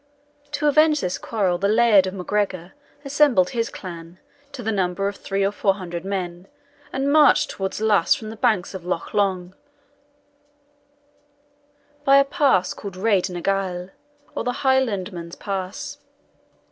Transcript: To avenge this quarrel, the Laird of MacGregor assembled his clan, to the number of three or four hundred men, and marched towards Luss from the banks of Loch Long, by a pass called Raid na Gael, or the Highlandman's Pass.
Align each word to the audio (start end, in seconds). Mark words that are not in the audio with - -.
To 0.53 0.65
avenge 0.65 0.99
this 0.99 1.19
quarrel, 1.19 1.59
the 1.59 1.67
Laird 1.67 2.07
of 2.07 2.15
MacGregor 2.15 2.73
assembled 3.05 3.51
his 3.51 3.69
clan, 3.69 4.17
to 4.51 4.63
the 4.63 4.71
number 4.71 5.07
of 5.07 5.15
three 5.15 5.45
or 5.45 5.51
four 5.51 5.75
hundred 5.75 6.03
men, 6.03 6.47
and 6.91 7.11
marched 7.13 7.51
towards 7.51 7.79
Luss 7.79 8.15
from 8.15 8.31
the 8.31 8.35
banks 8.35 8.73
of 8.73 8.83
Loch 8.83 9.13
Long, 9.13 9.53
by 12.03 12.17
a 12.17 12.25
pass 12.25 12.73
called 12.73 12.95
Raid 12.97 13.29
na 13.29 13.41
Gael, 13.41 13.91
or 14.33 14.43
the 14.43 14.53
Highlandman's 14.65 15.35
Pass. 15.35 15.99